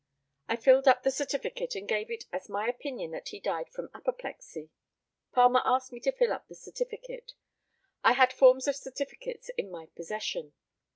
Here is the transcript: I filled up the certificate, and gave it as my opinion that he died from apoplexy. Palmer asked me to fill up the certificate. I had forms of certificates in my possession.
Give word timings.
I 0.47 0.55
filled 0.55 0.87
up 0.87 1.03
the 1.03 1.11
certificate, 1.11 1.75
and 1.75 1.87
gave 1.87 2.09
it 2.09 2.23
as 2.33 2.49
my 2.49 2.67
opinion 2.67 3.11
that 3.11 3.27
he 3.27 3.39
died 3.39 3.69
from 3.69 3.91
apoplexy. 3.93 4.71
Palmer 5.31 5.61
asked 5.63 5.91
me 5.91 5.99
to 5.99 6.11
fill 6.11 6.33
up 6.33 6.47
the 6.47 6.55
certificate. 6.55 7.33
I 8.03 8.13
had 8.13 8.33
forms 8.33 8.67
of 8.67 8.75
certificates 8.75 9.49
in 9.59 9.69
my 9.69 9.85
possession. 9.95 10.53